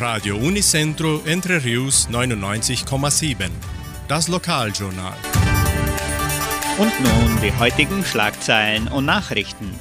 Radio 0.00 0.36
Unicentro 0.36 1.20
Entre 1.26 1.62
Rius 1.62 2.08
99,7. 2.08 3.50
Das 4.08 4.28
Lokaljournal. 4.28 5.12
Und 6.78 6.92
nun 7.00 7.40
die 7.42 7.52
heutigen 7.58 8.02
Schlagzeilen 8.02 8.88
und 8.88 9.04
Nachrichten. 9.04 9.78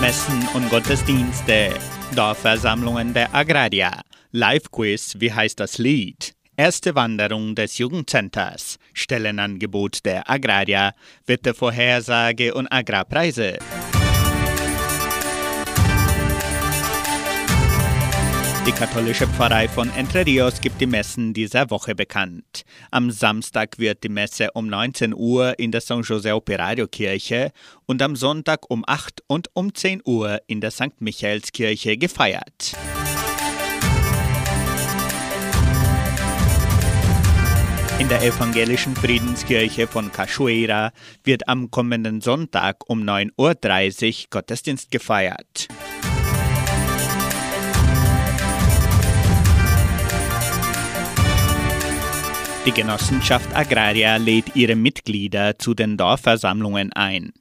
Messen 0.00 0.46
und 0.54 0.70
Gottesdienste, 0.70 1.74
Dorfversammlungen 2.14 3.12
der 3.12 3.34
Agrarier, 3.34 4.02
Live-Quiz, 4.30 5.16
wie 5.18 5.32
heißt 5.32 5.58
das 5.58 5.78
Lied? 5.78 6.34
Erste 6.56 6.94
Wanderung 6.94 7.56
des 7.56 7.78
Jugendcenters, 7.78 8.76
Stellenangebot 8.94 10.04
der 10.04 10.30
Agrarier, 10.30 10.92
Wettervorhersage 11.26 12.54
und 12.54 12.68
Agrarpreise. 12.68 13.58
Die 18.70 18.76
katholische 18.76 19.26
Pfarrei 19.26 19.66
von 19.66 19.90
Entre 19.96 20.24
Rios 20.24 20.60
gibt 20.60 20.80
die 20.80 20.86
Messen 20.86 21.34
dieser 21.34 21.70
Woche 21.70 21.96
bekannt. 21.96 22.62
Am 22.92 23.10
Samstag 23.10 23.80
wird 23.80 24.04
die 24.04 24.08
Messe 24.08 24.52
um 24.52 24.68
19 24.68 25.12
Uhr 25.12 25.58
in 25.58 25.72
der 25.72 25.80
San 25.80 26.02
José 26.02 26.32
Operario 26.34 26.86
Kirche 26.86 27.50
und 27.86 28.00
am 28.00 28.14
Sonntag 28.14 28.70
um 28.70 28.84
8 28.86 29.24
und 29.26 29.48
um 29.54 29.74
10 29.74 30.02
Uhr 30.04 30.40
in 30.46 30.60
der 30.60 30.70
St. 30.70 31.00
Michaelskirche 31.00 31.96
gefeiert. 31.96 32.76
In 37.98 38.08
der 38.08 38.22
evangelischen 38.22 38.94
Friedenskirche 38.94 39.88
von 39.88 40.12
Cachoeira 40.12 40.92
wird 41.24 41.48
am 41.48 41.72
kommenden 41.72 42.20
Sonntag 42.20 42.88
um 42.88 43.02
9.30 43.02 44.06
Uhr 44.06 44.26
Gottesdienst 44.30 44.92
gefeiert. 44.92 45.66
Die 52.66 52.72
Genossenschaft 52.72 53.56
Agraria 53.56 54.18
lädt 54.18 54.54
ihre 54.54 54.76
Mitglieder 54.76 55.58
zu 55.58 55.72
den 55.72 55.96
Dorfversammlungen 55.96 56.92
ein. 56.92 57.32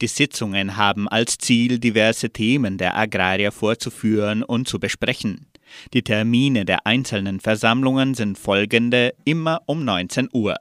Die 0.00 0.08
Sitzungen 0.08 0.76
haben 0.76 1.08
als 1.08 1.38
Ziel, 1.38 1.78
diverse 1.78 2.30
Themen 2.30 2.76
der 2.76 2.96
Agrarier 2.96 3.52
vorzuführen 3.52 4.42
und 4.42 4.66
zu 4.66 4.80
besprechen. 4.80 5.46
Die 5.92 6.02
Termine 6.02 6.64
der 6.64 6.88
einzelnen 6.88 7.38
Versammlungen 7.38 8.14
sind 8.14 8.36
folgende 8.36 9.14
immer 9.24 9.62
um 9.66 9.84
19 9.84 10.28
Uhr. 10.32 10.56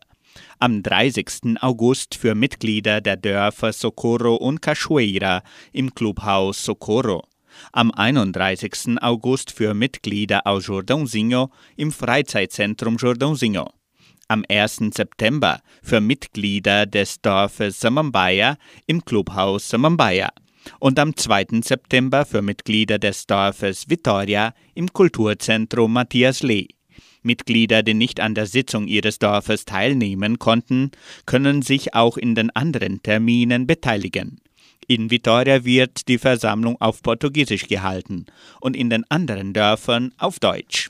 Am 0.60 0.84
30. 0.84 1.58
August 1.62 2.14
für 2.14 2.36
Mitglieder 2.36 3.02
der 3.02 3.18
Dörfer 3.18 3.74
Socorro 3.74 4.36
und 4.36 4.62
Cachoeira 4.62 5.42
im 5.72 5.94
Clubhaus 5.96 6.64
Socorro. 6.64 7.24
Am 7.72 7.90
31. 7.90 9.02
August 9.02 9.52
für 9.52 9.74
Mitglieder 9.74 10.46
aus 10.46 10.68
Jordãozinho 10.68 11.50
im 11.78 11.92
Freizeitzentrum 11.92 12.98
Jordãozinho 12.98 13.70
am 14.34 14.44
1. 14.50 14.82
September 14.96 15.62
für 15.84 16.02
Mitglieder 16.02 16.88
des 16.88 17.22
Dorfes 17.22 17.80
Samambaya 17.80 18.58
im 18.88 19.06
Clubhaus 19.06 19.70
Samambaya 19.70 20.30
und 20.80 20.98
am 20.98 21.16
2. 21.16 21.62
September 21.64 22.26
für 22.26 22.42
Mitglieder 22.42 22.98
des 22.98 23.28
Dorfes 23.28 23.92
Vitoria 23.92 24.56
im 24.74 24.92
Kulturzentrum 24.92 25.94
Matthias 25.94 26.42
Lee. 26.42 26.70
Mitglieder, 27.22 27.84
die 27.84 27.94
nicht 27.94 28.20
an 28.20 28.34
der 28.34 28.48
Sitzung 28.48 28.88
ihres 28.88 29.20
Dorfes 29.20 29.66
teilnehmen 29.66 30.40
konnten, 30.40 30.90
können 31.28 31.62
sich 31.62 31.94
auch 31.94 32.18
in 32.18 32.34
den 32.34 32.50
anderen 32.50 33.04
Terminen 33.04 33.68
beteiligen. 33.68 34.42
In 34.88 35.12
Vitoria 35.12 35.64
wird 35.64 36.08
die 36.08 36.18
Versammlung 36.18 36.82
auf 36.82 37.04
Portugiesisch 37.04 37.68
gehalten 37.68 38.26
und 38.62 38.76
in 38.76 38.90
den 38.90 39.06
anderen 39.12 39.54
Dörfern 39.54 40.12
auf 40.18 40.40
Deutsch. 40.40 40.90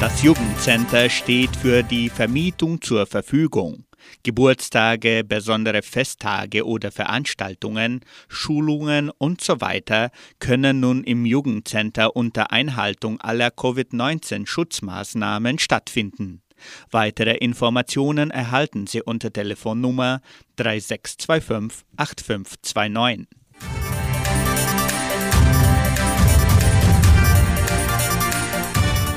Das 0.00 0.22
Jugendcenter 0.22 1.10
steht 1.10 1.54
für 1.54 1.82
die 1.82 2.08
Vermietung 2.08 2.80
zur 2.80 3.04
Verfügung. 3.04 3.84
Geburtstage, 4.22 5.24
besondere 5.24 5.82
Festtage 5.82 6.66
oder 6.66 6.90
Veranstaltungen, 6.90 8.00
Schulungen 8.26 9.10
und 9.10 9.42
so 9.42 9.60
weiter 9.60 10.10
können 10.38 10.80
nun 10.80 11.04
im 11.04 11.26
Jugendcenter 11.26 12.16
unter 12.16 12.50
Einhaltung 12.50 13.20
aller 13.20 13.50
Covid-19-Schutzmaßnahmen 13.50 15.58
stattfinden. 15.58 16.40
Weitere 16.90 17.36
Informationen 17.36 18.30
erhalten 18.30 18.86
Sie 18.86 19.02
unter 19.02 19.30
Telefonnummer 19.30 20.22
3625 20.56 21.84
8529. 21.98 23.99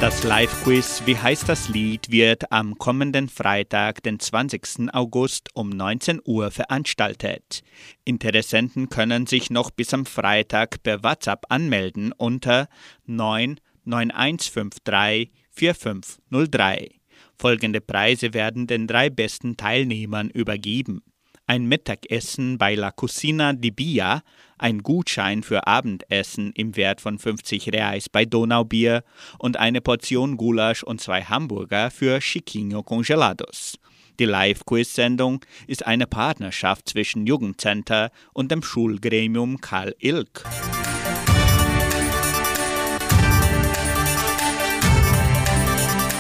Das 0.04 0.24
Live-Quiz 0.26 1.04
Wie 1.06 1.18
heißt 1.18 1.48
das 1.48 1.70
Lied 1.70 2.12
wird 2.12 2.52
am 2.52 2.78
kommenden 2.78 3.30
Freitag, 3.30 4.04
den 4.04 4.20
20. 4.20 4.94
August 4.94 5.48
um 5.54 5.70
19 5.70 6.20
Uhr 6.26 6.52
veranstaltet. 6.52 7.62
Interessenten 8.04 8.90
können 8.90 9.28
sich 9.28 9.50
noch 9.50 9.72
bis 9.72 9.94
am 9.94 10.06
Freitag 10.06 10.84
per 10.84 11.04
WhatsApp 11.04 11.46
anmelden 11.48 12.12
unter 12.12 12.68
99153 13.06 15.32
4503. 15.52 16.90
Folgende 17.38 17.80
Preise 17.80 18.34
werden 18.34 18.68
den 18.68 18.88
drei 18.88 19.10
besten 19.10 19.56
Teilnehmern 19.56 20.30
übergeben 20.30 21.02
ein 21.46 21.66
Mittagessen 21.66 22.58
bei 22.58 22.76
La 22.76 22.92
Cucina 22.92 23.54
di 23.54 23.72
Bia, 23.72 24.24
ein 24.58 24.80
Gutschein 24.80 25.44
für 25.44 25.68
Abendessen 25.68 26.52
im 26.54 26.76
Wert 26.76 27.02
von 27.02 27.20
50 27.20 27.72
Reais 27.74 28.10
bei 28.10 28.26
Donaubier 28.26 29.04
und 29.40 29.58
eine 29.58 29.82
Portion 29.82 30.38
Gulasch 30.38 30.84
und 30.84 31.02
zwei 31.02 31.24
Hamburger 31.24 31.92
für 31.92 32.20
Chiquinho 32.20 32.84
Congelados. 32.84 33.78
Die 34.20 34.26
Live-Quiz-Sendung 34.26 35.44
ist 35.66 35.86
eine 35.88 36.06
Partnerschaft 36.06 36.88
zwischen 36.90 37.26
Jugendcenter 37.26 38.12
und 38.32 38.52
dem 38.52 38.62
Schulgremium 38.62 39.60
Karl 39.60 39.96
Ilk. 40.00 40.44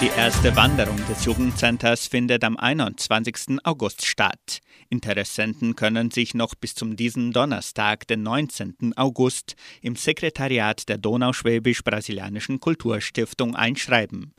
Die 0.03 0.09
erste 0.17 0.53
Wanderung 0.57 0.97
des 1.07 1.23
Jugendcenters 1.23 2.07
findet 2.07 2.43
am 2.43 2.57
21. 2.57 3.59
August 3.63 4.05
statt. 4.05 4.59
Interessenten 4.89 5.77
können 5.77 6.11
sich 6.11 6.33
noch 6.33 6.55
bis 6.55 6.75
zum 6.75 6.97
diesen 6.97 7.31
Donnerstag, 7.31 8.05
den 8.07 8.21
19. 8.21 8.97
August, 8.97 9.55
im 9.81 9.95
Sekretariat 9.95 10.89
der 10.89 10.97
Donauschwäbisch-Brasilianischen 10.97 12.59
Kulturstiftung 12.59 13.55
einschreiben. 13.55 14.33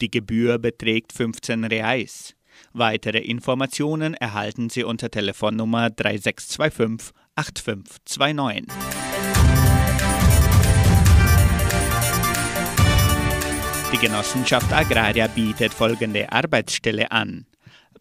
Die 0.00 0.08
Gebühr 0.08 0.60
beträgt 0.60 1.12
15 1.12 1.64
Reais. 1.64 2.36
Weitere 2.72 3.18
Informationen 3.18 4.14
erhalten 4.14 4.70
Sie 4.70 4.84
unter 4.84 5.10
Telefonnummer 5.10 5.90
3625 5.90 7.12
8529. 7.34 8.97
Die 13.92 13.96
Genossenschaft 13.96 14.70
Agraria 14.70 15.28
bietet 15.28 15.72
folgende 15.72 16.30
Arbeitsstelle 16.30 17.10
an. 17.10 17.46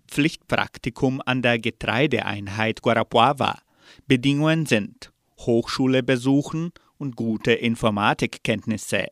Pflichtpraktikum 0.10 1.22
an 1.26 1.42
der 1.42 1.60
Getreideeinheit 1.60 2.82
Guarapuava. 2.82 3.60
Bedingungen 4.06 4.66
sind 4.66 5.14
Hochschule 5.40 6.04
besuchen 6.04 6.72
und 6.98 7.16
gute 7.16 7.54
Informatikkenntnisse. 7.54 9.06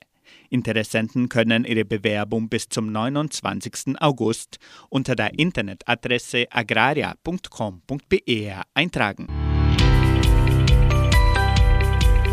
Interessenten 0.49 1.29
können 1.29 1.63
ihre 1.63 1.85
Bewerbung 1.85 2.49
bis 2.49 2.67
zum 2.67 2.91
29. 2.91 4.01
August 4.01 4.57
unter 4.89 5.15
der 5.15 5.39
Internetadresse 5.39 6.47
agraria.com.br 6.49 8.61
eintragen. 8.73 9.27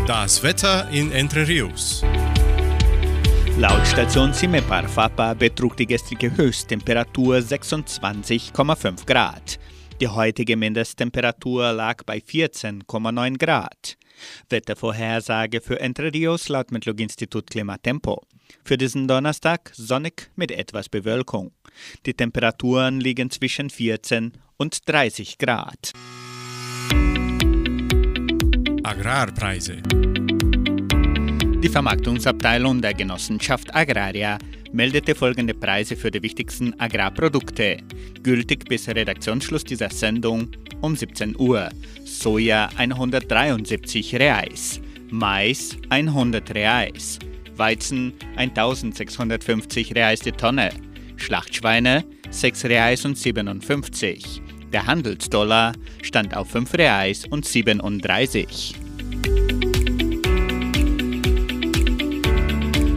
Das 0.05 0.43
Wetter 0.43 0.89
in 0.89 1.13
Entre 1.13 1.47
Rios. 1.47 2.03
Laut 3.59 3.85
Station 3.85 4.33
Cimepar 4.33 4.87
Fapa 4.87 5.35
betrug 5.35 5.77
die 5.77 5.85
gestrige 5.85 6.35
Höchsttemperatur 6.35 7.37
26,5 7.37 9.05
Grad. 9.05 9.59
Die 10.01 10.07
heutige 10.07 10.57
Mindesttemperatur 10.57 11.71
lag 11.71 12.03
bei 12.03 12.17
14,9 12.17 13.37
Grad. 13.37 13.97
Wettervorhersage 14.49 15.61
für 15.61 15.79
Entre 15.79 16.11
Rios 16.11 16.49
laut 16.49 16.71
Metlog-Institut 16.71 17.51
Klimatempo. 17.51 18.23
Für 18.65 18.77
diesen 18.77 19.07
Donnerstag 19.07 19.71
sonnig 19.75 20.31
mit 20.35 20.51
etwas 20.51 20.89
Bewölkung. 20.89 21.51
Die 22.07 22.15
Temperaturen 22.15 22.99
liegen 22.99 23.29
zwischen 23.29 23.69
14 23.69 24.33
und 24.57 24.89
30 24.89 25.37
Grad. 25.37 25.91
Agrarpreise. 28.83 29.83
Die 31.63 31.69
Vermarktungsabteilung 31.69 32.81
der 32.81 32.93
Genossenschaft 32.93 33.73
Agraria 33.73 34.37
meldete 34.73 35.15
folgende 35.15 35.53
Preise 35.53 35.95
für 35.95 36.11
die 36.11 36.21
wichtigsten 36.21 36.77
Agrarprodukte. 36.77 37.77
Gültig 38.21 38.67
bis 38.67 38.89
Redaktionsschluss 38.89 39.63
dieser 39.63 39.89
Sendung 39.89 40.49
um 40.81 40.97
17 40.97 41.39
Uhr. 41.39 41.69
Soja 42.03 42.67
173 42.75 44.13
Reais, 44.15 44.81
Mais 45.09 45.77
100 45.87 46.53
Reais, 46.53 47.19
Weizen 47.55 48.11
1650 48.35 49.95
Reais 49.95 50.19
die 50.19 50.33
Tonne, 50.33 50.69
Schlachtschweine 51.15 52.03
6 52.29 52.65
Reais 52.65 53.05
und 53.05 53.17
57. 53.17 54.41
Der 54.73 54.85
Handelsdollar 54.85 55.71
stand 56.01 56.35
auf 56.35 56.49
5 56.49 56.73
Reais 56.73 57.25
und 57.25 57.45
37. 57.45 58.82